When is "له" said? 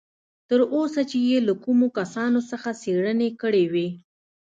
1.47-1.53